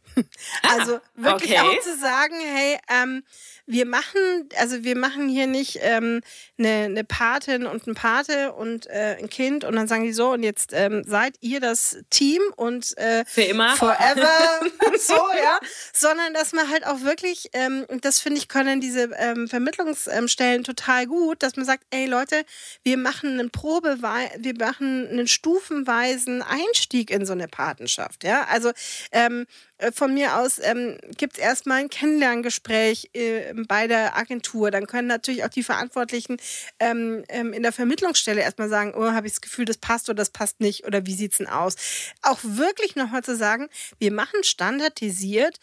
[0.62, 1.60] Ah, also wirklich okay.
[1.60, 3.22] auch zu sagen, hey, ähm,
[3.66, 6.20] wir machen, also wir machen hier nicht ähm,
[6.58, 10.30] eine, eine Patin und ein Pate und äh, ein Kind und dann sagen die so
[10.30, 13.76] und jetzt ähm, seid ihr das Team und äh, für immer?
[13.76, 14.28] forever.
[14.98, 15.58] So ja,
[15.92, 20.64] sondern dass man halt auch wirklich ähm, und das finde ich können diese ähm, Vermittlungsstellen
[20.64, 22.44] total gut, dass man sagt, ey Leute,
[22.84, 28.70] wir machen einen Probe, wir machen einen stufenweisen Einstieg in so eine Patenschaft, ja, also
[29.12, 34.70] ähm, äh, von mir aus ähm, gibt es erstmal ein Kennenlerngespräch äh, bei der Agentur.
[34.70, 36.36] Dann können natürlich auch die Verantwortlichen
[36.78, 40.16] ähm, ähm, in der Vermittlungsstelle erstmal sagen, oh, habe ich das Gefühl, das passt oder
[40.16, 41.74] das passt nicht oder wie sieht es denn aus.
[42.22, 43.68] Auch wirklich nochmal zu sagen,
[43.98, 45.58] wir machen standardisiert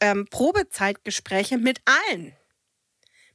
[0.00, 2.32] ähm, Probezeitgespräche mit allen.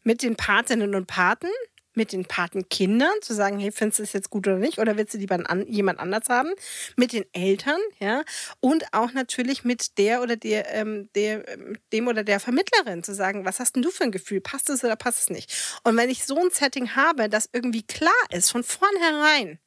[0.04, 1.50] Mit den Patinnen und Paten,
[1.98, 4.78] mit den Patenkindern, zu sagen, hey, findest du es jetzt gut oder nicht?
[4.78, 6.52] Oder willst du lieber an, jemand anders haben?
[6.96, 8.24] Mit den Eltern, ja.
[8.62, 13.14] Und auch natürlich mit der oder der, ähm, der, ähm, dem oder der Vermittlerin zu
[13.14, 14.40] sagen, was hast denn du für ein Gefühl?
[14.40, 15.80] Passt es oder passt es nicht?
[15.84, 19.60] Und wenn ich so ein Setting habe, das irgendwie klar ist, von vornherein,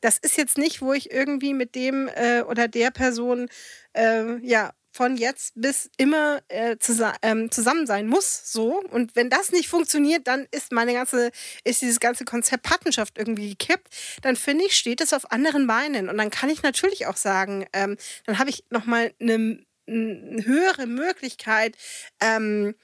[0.00, 3.48] das ist jetzt nicht, wo ich irgendwie mit dem äh, oder der Person
[3.92, 8.82] äh, ja von jetzt bis immer äh, zus ähm, zusammen sein muss, so.
[8.90, 11.30] Und wenn das nicht funktioniert, dann ist meine ganze,
[11.64, 13.88] ist dieses ganze Konzept Patenschaft irgendwie gekippt.
[14.20, 16.10] Dann finde ich, steht es auf anderen Beinen.
[16.10, 20.86] Und dann kann ich natürlich auch sagen, ähm, dann habe ich nochmal eine, eine höhere
[20.86, 21.76] Möglichkeit,
[22.20, 22.74] ähm,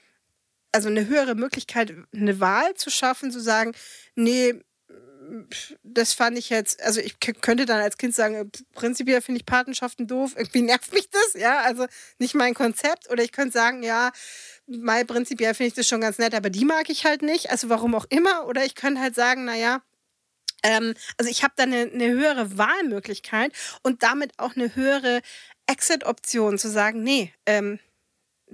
[0.71, 3.73] also eine höhere Möglichkeit, eine Wahl zu schaffen, zu sagen,
[4.15, 4.55] nee,
[5.83, 9.45] das fand ich jetzt, also ich könnte dann als Kind sagen, äh, prinzipiell finde ich
[9.45, 11.85] Patenschaften doof, irgendwie nervt mich das, ja, also
[12.19, 13.09] nicht mein Konzept.
[13.09, 14.11] Oder ich könnte sagen, ja,
[14.67, 17.69] mal prinzipiell finde ich das schon ganz nett, aber die mag ich halt nicht, also
[17.69, 18.47] warum auch immer.
[18.47, 19.81] Oder ich könnte halt sagen, naja,
[20.63, 25.21] ähm, also ich habe da eine, eine höhere Wahlmöglichkeit und damit auch eine höhere
[25.67, 27.79] Exit-Option zu sagen, nee, ähm,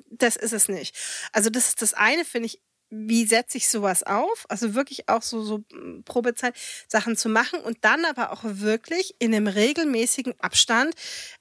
[0.09, 0.95] das ist es nicht.
[1.31, 2.59] Also das ist das eine, finde ich
[2.93, 4.45] wie setze ich sowas auf?
[4.49, 6.55] Also wirklich auch so, so hm, Probezeit
[6.87, 10.93] Sachen zu machen und dann aber auch wirklich in einem regelmäßigen Abstand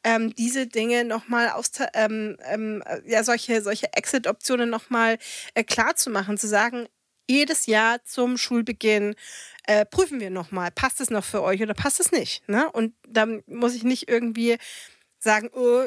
[0.02, 5.18] ähm, diese Dinge nochmal aus, ähm, ähm, ja, solche, solche Exit-Optionen nochmal
[5.54, 6.88] äh, klar zu machen, zu sagen,
[7.28, 9.14] jedes Jahr zum Schulbeginn
[9.66, 12.48] äh, prüfen wir nochmal, passt es noch für euch oder passt es nicht?
[12.48, 12.70] Ne?
[12.72, 14.56] Und dann muss ich nicht irgendwie
[15.18, 15.84] sagen, oh,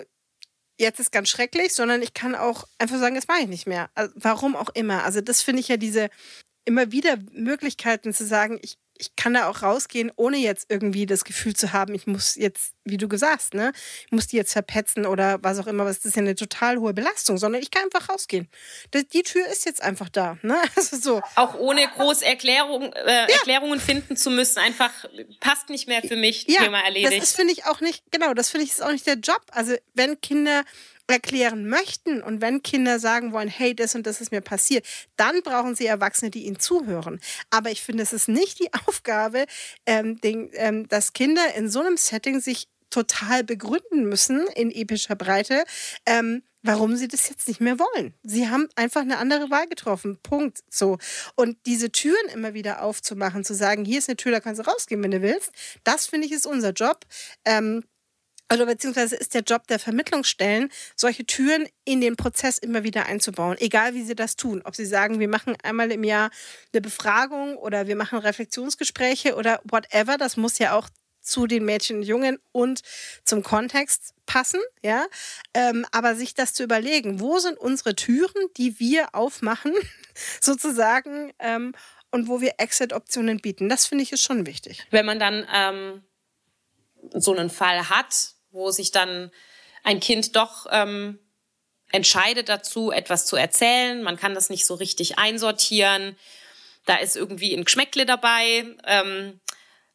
[0.77, 3.89] jetzt ist ganz schrecklich, sondern ich kann auch einfach sagen, das mache ich nicht mehr.
[3.95, 5.03] Also, warum auch immer.
[5.03, 6.09] Also das finde ich ja diese
[6.65, 11.23] immer wieder Möglichkeiten zu sagen, ich ich kann da auch rausgehen, ohne jetzt irgendwie das
[11.23, 13.71] Gefühl zu haben, ich muss jetzt, wie du gesagt ne,
[14.05, 16.77] ich muss die jetzt verpetzen oder was auch immer, was das ist ja eine total
[16.77, 18.47] hohe Belastung, sondern ich kann einfach rausgehen.
[18.93, 20.55] Die Tür ist jetzt einfach da, ne?
[20.75, 21.21] Also so.
[21.35, 23.27] Auch ohne groß Erklärung, äh, ja.
[23.27, 24.91] Erklärungen finden zu müssen, einfach
[25.39, 27.17] passt nicht mehr für mich, ja, Thema erledigt.
[27.17, 29.41] Das ist, finde ich, auch nicht, genau, das finde ich ist auch nicht der Job.
[29.51, 30.63] Also wenn Kinder
[31.07, 34.85] erklären möchten und wenn Kinder sagen wollen, hey, das und das ist mir passiert,
[35.17, 37.19] dann brauchen sie Erwachsene, die ihnen zuhören.
[37.49, 39.45] Aber ich finde, es ist nicht die Aufgabe,
[39.85, 45.15] ähm, den, ähm, dass Kinder in so einem Setting sich total begründen müssen in epischer
[45.15, 45.65] Breite,
[46.05, 48.13] ähm, warum sie das jetzt nicht mehr wollen.
[48.23, 50.17] Sie haben einfach eine andere Wahl getroffen.
[50.23, 50.63] Punkt.
[50.69, 50.97] So.
[51.35, 54.65] Und diese Türen immer wieder aufzumachen, zu sagen, hier ist eine Tür, da kannst du
[54.65, 55.51] rausgehen, wenn du willst,
[55.83, 57.05] das finde ich ist unser Job.
[57.43, 57.83] Ähm,
[58.53, 63.57] oder beziehungsweise ist der Job der Vermittlungsstellen, solche Türen in den Prozess immer wieder einzubauen,
[63.59, 64.61] egal wie sie das tun.
[64.65, 66.29] Ob sie sagen, wir machen einmal im Jahr
[66.73, 70.89] eine Befragung oder wir machen Reflexionsgespräche oder whatever, das muss ja auch
[71.21, 72.81] zu den Mädchen und Jungen und
[73.23, 75.05] zum Kontext passen, ja.
[75.55, 79.73] Ähm, aber sich das zu überlegen, wo sind unsere Türen, die wir aufmachen,
[80.39, 81.73] sozusagen, ähm,
[82.11, 84.87] und wo wir Exit-Optionen bieten, das finde ich ist schon wichtig.
[84.89, 86.03] Wenn man dann ähm,
[87.13, 89.31] so einen Fall hat, wo sich dann
[89.83, 91.19] ein Kind doch ähm,
[91.91, 94.01] entscheidet dazu, etwas zu erzählen.
[94.01, 96.17] Man kann das nicht so richtig einsortieren.
[96.85, 98.65] Da ist irgendwie ein Geschmäckle dabei.
[98.85, 99.39] Ähm,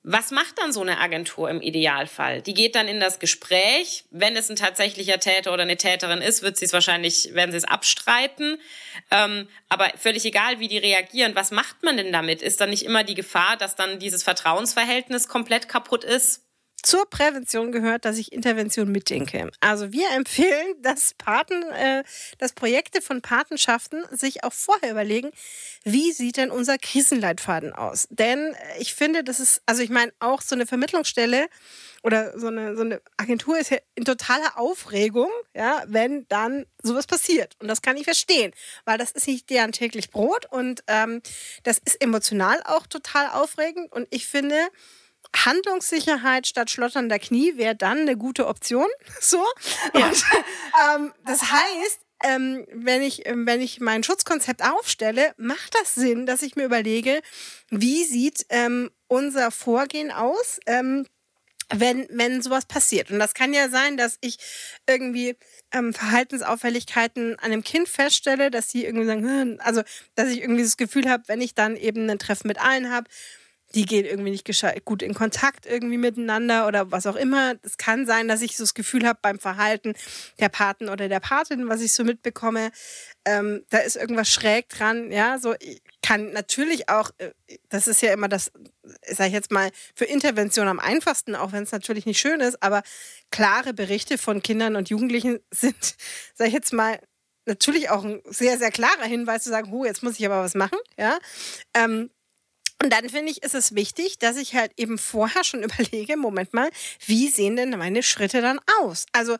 [0.02, 2.40] was macht dann so eine Agentur im Idealfall?
[2.40, 4.04] Die geht dann in das Gespräch.
[4.10, 7.58] Wenn es ein tatsächlicher Täter oder eine Täterin ist, wird sie es wahrscheinlich, werden sie
[7.58, 8.58] es abstreiten.
[9.10, 11.34] Ähm, aber völlig egal, wie die reagieren.
[11.34, 12.40] Was macht man denn damit?
[12.40, 16.49] Ist dann nicht immer die Gefahr, dass dann dieses Vertrauensverhältnis komplett kaputt ist?
[16.82, 19.50] Zur Prävention gehört, dass ich Intervention mitdenke.
[19.60, 22.04] Also wir empfehlen, dass Paten, äh,
[22.38, 25.30] dass Projekte von Patenschaften sich auch vorher überlegen,
[25.84, 28.06] wie sieht denn unser Krisenleitfaden aus?
[28.10, 31.48] Denn äh, ich finde, das ist, also ich meine, auch so eine Vermittlungsstelle
[32.02, 37.06] oder so eine, so eine Agentur ist ja in totaler Aufregung, ja, wenn dann sowas
[37.06, 37.56] passiert.
[37.58, 38.52] Und das kann ich verstehen,
[38.84, 41.20] weil das ist nicht deren täglich Brot und ähm,
[41.62, 43.92] das ist emotional auch total aufregend.
[43.92, 44.56] Und ich finde,
[45.36, 48.88] Handlungssicherheit statt schlotternder Knie wäre dann eine gute Option.
[49.20, 49.44] So.
[49.94, 50.08] Ja.
[50.08, 50.24] Und,
[50.96, 56.26] ähm, das heißt, ähm, wenn, ich, ähm, wenn ich mein Schutzkonzept aufstelle, macht das Sinn,
[56.26, 57.20] dass ich mir überlege,
[57.70, 61.06] wie sieht ähm, unser Vorgehen aus, ähm,
[61.72, 63.10] wenn, wenn sowas passiert.
[63.10, 64.38] Und das kann ja sein, dass ich
[64.88, 65.36] irgendwie
[65.72, 69.82] ähm, Verhaltensauffälligkeiten an einem Kind feststelle, dass sie irgendwie sagen, hm, also
[70.14, 73.08] dass ich irgendwie das Gefühl habe, wenn ich dann eben ein Treffen mit allen habe,
[73.74, 74.46] die gehen irgendwie nicht
[74.84, 77.54] gut in Kontakt irgendwie miteinander oder was auch immer.
[77.62, 79.94] Es kann sein, dass ich so das Gefühl habe beim Verhalten
[80.40, 82.72] der Paten oder der Patin, was ich so mitbekomme,
[83.24, 85.12] ähm, da ist irgendwas schräg dran.
[85.12, 85.54] Ja, so
[86.02, 87.30] kann natürlich auch, äh,
[87.68, 88.50] das ist ja immer das,
[89.06, 92.62] sage ich jetzt mal, für Intervention am einfachsten, auch wenn es natürlich nicht schön ist,
[92.62, 92.82] aber
[93.30, 95.94] klare Berichte von Kindern und Jugendlichen sind,
[96.34, 96.98] sage ich jetzt mal,
[97.46, 100.54] natürlich auch ein sehr, sehr klarer Hinweis zu sagen, oh, jetzt muss ich aber was
[100.54, 100.78] machen.
[100.98, 101.18] Ja.
[101.74, 102.10] Ähm,
[102.82, 106.54] und dann finde ich, ist es wichtig, dass ich halt eben vorher schon überlege, Moment
[106.54, 106.70] mal,
[107.06, 109.06] wie sehen denn meine Schritte dann aus?
[109.12, 109.36] Also,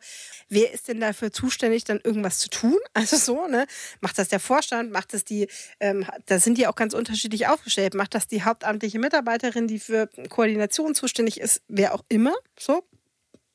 [0.49, 2.77] wer ist denn dafür zuständig, dann irgendwas zu tun?
[2.93, 3.65] Also so, ne?
[4.01, 4.91] Macht das der Vorstand?
[4.91, 5.47] Macht das die,
[5.79, 7.93] ähm, da sind die auch ganz unterschiedlich aufgestellt.
[7.93, 11.61] Macht das die hauptamtliche Mitarbeiterin, die für Koordination zuständig ist?
[11.67, 12.83] Wer auch immer, so.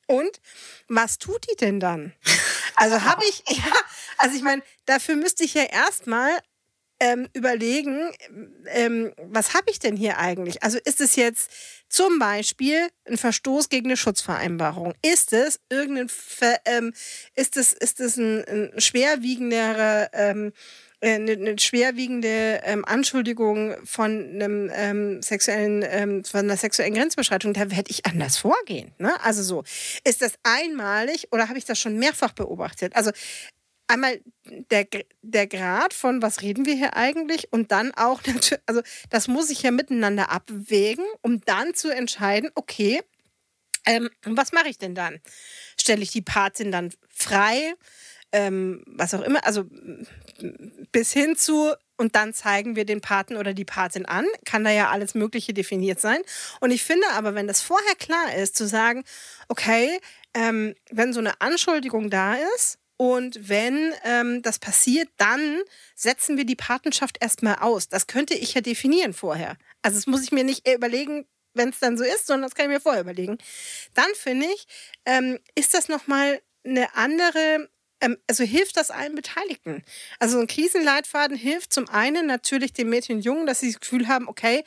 [0.07, 0.40] Und
[0.88, 2.12] was tut die denn dann?
[2.75, 3.72] Also habe ich, ja,
[4.18, 6.31] also ich meine, dafür müsste ich ja erstmal
[7.01, 8.11] ähm, überlegen,
[8.67, 10.63] ähm, was habe ich denn hier eigentlich?
[10.63, 11.51] Also ist es jetzt
[11.89, 14.95] zum Beispiel ein Verstoß gegen eine Schutzvereinbarung?
[15.03, 16.93] Ist es irgendein, Ver, ähm,
[17.35, 20.53] ist es, ist es ein, ein schwerwiegenderer, ähm,
[21.03, 27.71] eine, eine schwerwiegende ähm, Anschuldigung von einem ähm, sexuellen, ähm, von einer sexuellen Grenzbeschreitung, da
[27.71, 28.93] werde ich anders vorgehen.
[28.99, 29.13] Ne?
[29.23, 29.65] Also so,
[30.05, 32.97] ist das einmalig oder habe ich das schon mehrfach beobachtet?
[32.97, 33.11] Also
[33.87, 34.87] einmal der,
[35.22, 37.53] der Grad von, was reden wir hier eigentlich?
[37.53, 38.22] Und dann auch,
[38.66, 43.01] also das muss ich ja miteinander abwägen, um dann zu entscheiden, okay,
[43.87, 45.20] ähm, was mache ich denn dann?
[45.79, 47.75] Stelle ich die Patin dann frei?
[48.33, 49.64] Ähm, was auch immer, also
[50.90, 54.70] bis hin zu, und dann zeigen wir den Paten oder die Patin an, kann da
[54.70, 56.20] ja alles Mögliche definiert sein.
[56.61, 59.05] Und ich finde aber, wenn das vorher klar ist, zu sagen,
[59.49, 60.01] okay,
[60.35, 65.61] ähm, wenn so eine Anschuldigung da ist, und wenn ähm, das passiert, dann
[65.95, 67.89] setzen wir die Patenschaft erstmal aus.
[67.89, 69.57] Das könnte ich ja definieren vorher.
[69.83, 72.67] Also das muss ich mir nicht überlegen, wenn es dann so ist, sondern das kann
[72.67, 73.39] ich mir vorher überlegen.
[73.95, 74.67] Dann finde ich,
[75.05, 77.69] ähm, ist das nochmal eine andere,
[78.01, 79.83] ähm, also hilft das allen Beteiligten.
[80.19, 84.09] Also ein Krisenleitfaden hilft zum einen natürlich den Mädchen und Jungen, dass sie das Gefühl
[84.09, 84.65] haben, okay,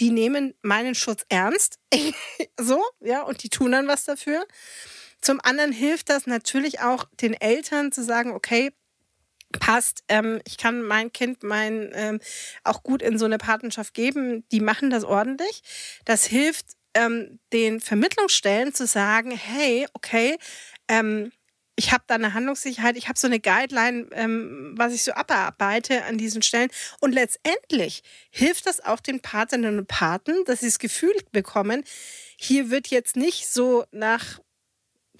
[0.00, 1.78] die nehmen meinen Schutz ernst.
[2.58, 4.46] so, ja, und die tun dann was dafür.
[5.20, 8.72] Zum anderen hilft das natürlich auch den Eltern zu sagen, okay,
[9.60, 12.20] passt, ähm, ich kann mein Kind mein ähm,
[12.64, 15.62] auch gut in so eine Patenschaft geben, die machen das ordentlich.
[16.04, 20.36] Das hilft ähm, den Vermittlungsstellen zu sagen, hey, okay,
[20.88, 21.32] ähm,
[21.76, 26.04] ich habe da eine Handlungssicherheit, ich habe so eine Guideline, ähm, was ich so abarbeite
[26.04, 26.70] an diesen Stellen.
[27.00, 31.84] Und letztendlich hilft das auch den Patinnen und Paten, dass sie das Gefühl bekommen,
[32.36, 34.40] hier wird jetzt nicht so nach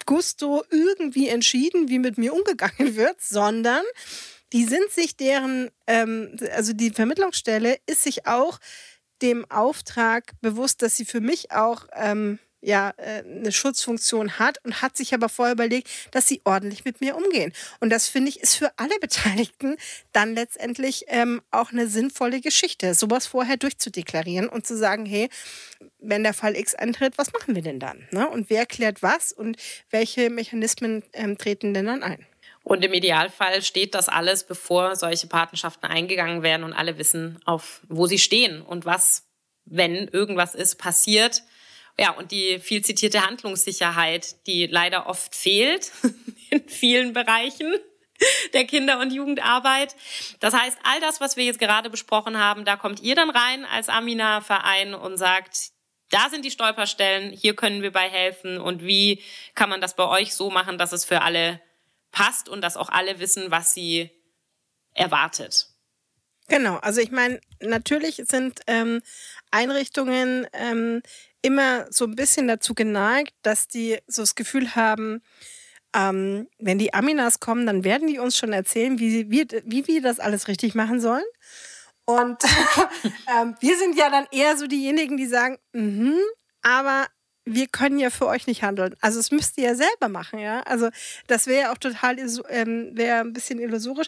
[0.09, 3.83] Gusto irgendwie entschieden, wie mit mir umgegangen wird, sondern
[4.53, 8.57] die sind sich deren, ähm, also die Vermittlungsstelle ist sich auch
[9.21, 14.81] dem Auftrag bewusst, dass sie für mich auch ähm, ja äh, eine Schutzfunktion hat und
[14.81, 17.53] hat sich aber vorher überlegt, dass sie ordentlich mit mir umgehen.
[17.79, 19.77] Und das finde ich ist für alle Beteiligten
[20.11, 25.29] dann letztendlich ähm, auch eine sinnvolle Geschichte, sowas vorher durchzudeklarieren und zu sagen, hey,
[25.99, 28.07] wenn der Fall X eintritt, was machen wir denn dann?
[28.11, 28.27] Ne?
[28.29, 29.57] Und wer klärt was und
[29.89, 32.25] welche Mechanismen ähm, treten denn dann ein?
[32.63, 37.81] Und im Idealfall steht das alles, bevor solche Patenschaften eingegangen werden und alle wissen, auf
[37.87, 39.23] wo sie stehen und was,
[39.65, 41.43] wenn irgendwas ist, passiert.
[41.99, 45.91] Ja, und die viel zitierte Handlungssicherheit, die leider oft fehlt
[46.49, 47.75] in vielen Bereichen
[48.53, 49.97] der Kinder- und Jugendarbeit.
[50.39, 53.65] Das heißt, all das, was wir jetzt gerade besprochen haben, da kommt ihr dann rein
[53.65, 55.71] als Amina-Verein und sagt,
[56.09, 59.21] da sind die Stolperstellen, hier können wir bei helfen und wie
[59.53, 61.59] kann man das bei euch so machen, dass es für alle
[62.11, 64.09] passt und dass auch alle wissen, was sie
[64.93, 65.67] erwartet.
[66.47, 69.01] Genau, also ich meine, natürlich sind ähm,
[69.51, 71.03] Einrichtungen ähm,
[71.41, 75.21] immer so ein bisschen dazu geneigt, dass die so das Gefühl haben,
[75.95, 80.01] ähm, wenn die Aminas kommen, dann werden die uns schon erzählen, wie, wie, wie wir
[80.01, 81.23] das alles richtig machen sollen.
[82.05, 82.37] Und
[83.41, 86.19] ähm, wir sind ja dann eher so diejenigen, die sagen, mm
[86.61, 87.07] aber
[87.45, 88.95] wir können ja für euch nicht handeln.
[89.01, 90.61] Also es müsst ihr ja selber machen, ja.
[90.61, 90.89] Also
[91.27, 92.17] das wäre ja auch total,
[92.49, 94.07] ähm, wäre ein bisschen illusorisch.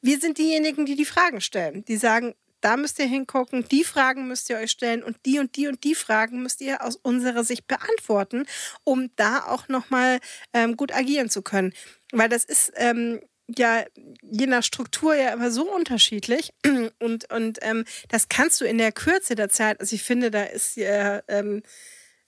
[0.00, 4.28] Wir sind diejenigen, die die Fragen stellen, die sagen, da müsst ihr hingucken, die Fragen
[4.28, 7.44] müsst ihr euch stellen und die und die und die Fragen müsst ihr aus unserer
[7.44, 8.46] Sicht beantworten,
[8.84, 10.20] um da auch nochmal
[10.52, 11.72] ähm, gut agieren zu können.
[12.12, 13.20] Weil das ist ähm,
[13.56, 13.84] ja
[14.22, 16.52] je nach Struktur ja immer so unterschiedlich
[17.00, 20.42] und, und ähm, das kannst du in der Kürze der Zeit, also ich finde, da
[20.42, 21.62] ist ja, ähm,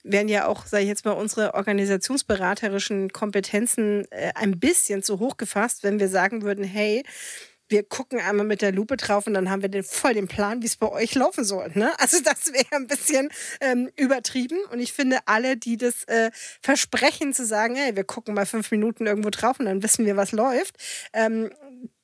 [0.05, 5.37] werden ja auch, sage ich jetzt mal, unsere organisationsberaterischen Kompetenzen äh, ein bisschen zu hoch
[5.37, 7.05] gefasst, wenn wir sagen würden, hey,
[7.68, 10.62] wir gucken einmal mit der Lupe drauf und dann haben wir den, voll den Plan,
[10.62, 11.70] wie es bei euch laufen soll.
[11.75, 11.92] Ne?
[11.98, 14.59] Also das wäre ein bisschen ähm, übertrieben.
[14.70, 18.70] Und ich finde, alle, die das äh, versprechen zu sagen, hey, wir gucken mal fünf
[18.70, 20.77] Minuten irgendwo drauf und dann wissen wir, was läuft,
[21.12, 21.51] ähm,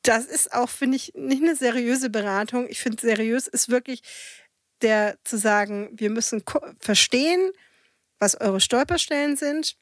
[0.03, 2.67] das ist auch, finde ich, nicht eine seriöse Beratung.
[2.69, 4.03] Ich finde, seriös ist wirklich
[4.81, 6.43] der zu sagen, wir müssen
[6.79, 7.51] verstehen,
[8.19, 9.77] was eure Stolperstellen sind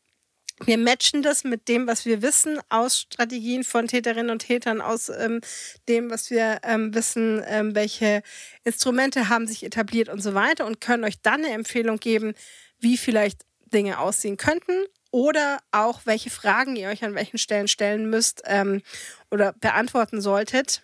[0.64, 5.11] wir matchen das mit dem, was wir wissen aus Strategien von Täterinnen und Tätern, aus
[5.11, 5.40] ähm,
[5.88, 8.23] dem, was wir ähm, wissen, ähm, welche
[8.64, 12.35] Instrumente haben sich etabliert und so weiter und können euch dann eine Empfehlung geben,
[12.79, 18.09] wie vielleicht Dinge aussehen könnten oder auch welche Fragen ihr euch an welchen Stellen stellen
[18.09, 18.83] müsst ähm,
[19.31, 20.83] oder beantworten solltet,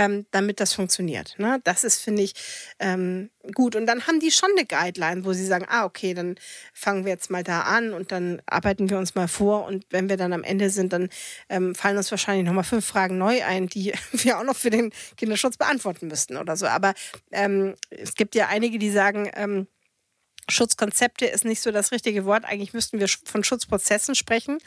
[0.00, 1.34] ähm, damit das funktioniert.
[1.36, 1.60] Ne?
[1.64, 2.32] Das ist, finde ich,
[2.78, 3.76] ähm, gut.
[3.76, 6.36] Und dann haben die schon eine Guideline, wo sie sagen, ah, okay, dann
[6.72, 9.66] fangen wir jetzt mal da an und dann arbeiten wir uns mal vor.
[9.66, 11.10] Und wenn wir dann am Ende sind, dann
[11.50, 14.90] ähm, fallen uns wahrscheinlich nochmal fünf Fragen neu ein, die wir auch noch für den
[15.18, 16.66] Kinderschutz beantworten müssten oder so.
[16.66, 16.94] Aber
[17.30, 19.66] ähm, es gibt ja einige, die sagen, ähm,
[20.48, 22.46] Schutzkonzepte ist nicht so das richtige Wort.
[22.46, 24.60] Eigentlich müssten wir von Schutzprozessen sprechen.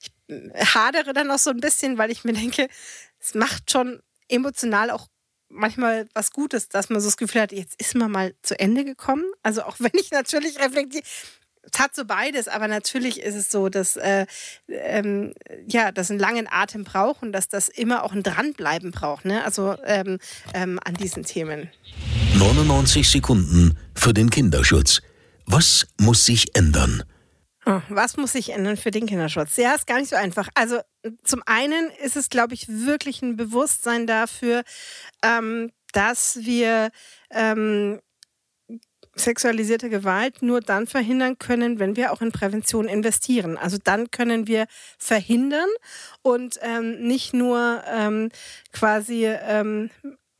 [0.00, 2.66] Ich äh, hadere dann auch so ein bisschen, weil ich mir denke,
[3.20, 5.08] es macht schon emotional auch
[5.48, 8.84] manchmal was Gutes, dass man so das Gefühl hat, jetzt ist man mal zu Ende
[8.84, 9.24] gekommen.
[9.42, 11.04] Also auch wenn ich natürlich reflektiere,
[11.62, 14.26] es hat so beides, aber natürlich ist es so, dass äh,
[14.68, 15.32] ähm,
[15.66, 19.44] ja, das einen langen Atem braucht und dass das immer auch ein Dranbleiben braucht, ne?
[19.44, 20.18] Also ähm,
[20.54, 21.70] ähm, an diesen Themen.
[22.34, 25.02] 99 Sekunden für den Kinderschutz.
[25.46, 27.04] Was muss sich ändern?
[27.64, 29.56] Oh, was muss sich ändern für den Kinderschutz?
[29.56, 30.48] Ja, ist gar nicht so einfach.
[30.54, 30.80] Also
[31.24, 34.62] zum einen ist es, glaube ich, wirklich ein Bewusstsein dafür,
[35.22, 36.90] ähm, dass wir
[37.30, 38.00] ähm,
[39.14, 43.58] sexualisierte Gewalt nur dann verhindern können, wenn wir auch in Prävention investieren.
[43.58, 44.66] Also dann können wir
[44.98, 45.68] verhindern
[46.22, 48.30] und ähm, nicht nur ähm,
[48.72, 49.90] quasi ähm,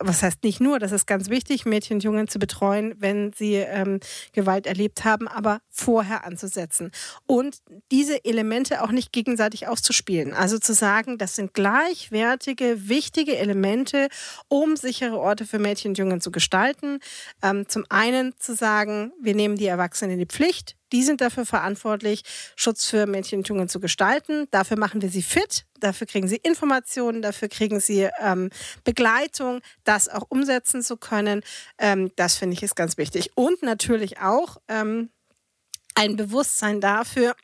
[0.04, 3.54] was heißt nicht nur, das ist ganz wichtig, Mädchen und Jungen zu betreuen, wenn sie
[3.54, 4.00] ähm,
[4.32, 6.90] Gewalt erlebt haben, aber vorher anzusetzen.
[7.26, 7.58] Und
[7.90, 10.32] diese Elemente auch nicht gegenseitig auszuspielen.
[10.34, 14.08] Also zu sagen, das sind gleichwertige, wichtige Elemente,
[14.48, 16.98] um sichere Orte für Mädchen und Jungen zu gestalten.
[17.42, 21.46] Ähm, zum einen zu sagen, wir nehmen die Erwachsenen in die Pflicht, die sind dafür
[21.46, 22.22] verantwortlich,
[22.54, 24.46] Schutz für Mädchen und Jungen zu gestalten.
[24.50, 28.50] Dafür machen wir sie fit, dafür kriegen sie Informationen, dafür kriegen sie ähm,
[28.84, 31.42] Begleitung, das auch umsetzen zu können.
[31.78, 33.30] Ähm, das finde ich ist ganz wichtig.
[33.34, 35.10] Und natürlich auch ähm,
[35.94, 37.34] ein Bewusstsein dafür,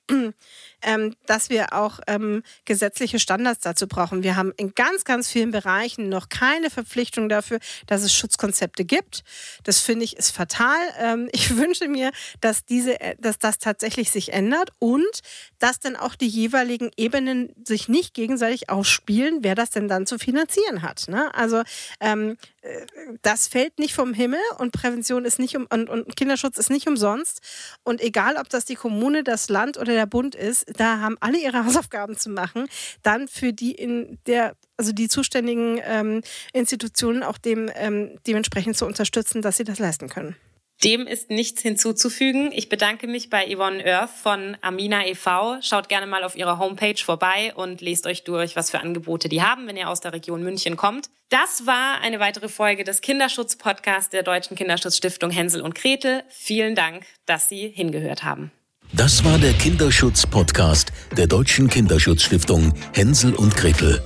[0.83, 4.23] ähm, dass wir auch ähm, gesetzliche Standards dazu brauchen.
[4.23, 9.25] Wir haben in ganz, ganz vielen Bereichen noch keine Verpflichtung dafür, dass es Schutzkonzepte gibt.
[9.65, 10.77] Das finde ich ist fatal.
[10.99, 15.21] Ähm, ich wünsche mir, dass diese, äh, dass das tatsächlich sich ändert und
[15.59, 20.19] dass dann auch die jeweiligen Ebenen sich nicht gegenseitig ausspielen, wer das denn dann zu
[20.19, 21.07] finanzieren hat.
[21.09, 21.35] Ne?
[21.35, 21.63] Also
[22.01, 22.87] ähm, äh,
[23.23, 26.87] das fällt nicht vom Himmel und Prävention ist nicht um und, und Kinderschutz ist nicht
[26.87, 27.41] umsonst.
[27.83, 31.39] Und egal, ob das die Kommune, das Land oder der Bund ist, da haben alle
[31.39, 32.69] ihre Hausaufgaben zu machen,
[33.03, 38.87] dann für die in der also die zuständigen ähm, Institutionen auch dem ähm, dementsprechend zu
[38.87, 40.37] unterstützen, dass sie das leisten können.
[40.85, 42.53] Dem ist nichts hinzuzufügen.
[42.53, 45.61] Ich bedanke mich bei Yvonne Earth von Amina e.V.
[45.61, 49.43] Schaut gerne mal auf ihrer Homepage vorbei und lest euch durch, was für Angebote die
[49.43, 51.11] haben, wenn ihr aus der Region München kommt.
[51.31, 56.23] Das war eine weitere Folge des Kinderschutz-Podcasts der Deutschen Kinderschutzstiftung Hänsel und Gretel.
[56.29, 58.53] Vielen Dank, dass Sie hingehört haben.
[58.93, 64.01] Das war der Kinderschutz-Podcast der Deutschen Kinderschutzstiftung Hänsel und Gretel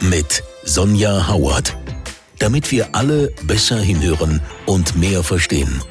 [0.00, 1.74] mit Sonja Howard.
[2.38, 5.82] Damit wir alle besser hinhören und mehr verstehen.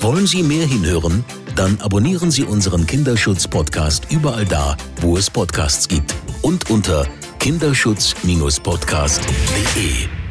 [0.00, 1.24] Wollen Sie mehr hinhören?
[1.56, 7.06] Dann abonnieren Sie unseren Kinderschutz-Podcast überall da, wo es Podcasts gibt und unter
[7.38, 10.29] kinderschutz-podcast.de.